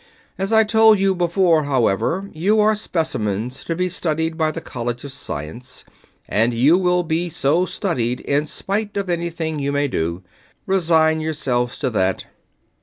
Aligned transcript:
"As 0.35 0.51
I 0.51 0.63
told 0.63 0.97
you 0.97 1.13
before, 1.13 1.65
however, 1.65 2.27
you 2.33 2.59
are 2.59 2.73
specimens 2.73 3.63
to 3.65 3.75
be 3.75 3.87
studied 3.87 4.35
by 4.35 4.49
the 4.49 4.59
College 4.59 5.03
of 5.03 5.11
Science, 5.11 5.85
and 6.27 6.55
you 6.55 6.75
shall 6.83 7.03
be 7.03 7.29
so 7.29 7.67
studied 7.67 8.19
in 8.21 8.47
spite 8.47 8.97
of 8.97 9.11
anything 9.11 9.59
you 9.59 9.71
may 9.71 9.87
do. 9.87 10.23
Resign 10.65 11.21
yourselves 11.21 11.77
to 11.77 11.91
that." 11.91 12.25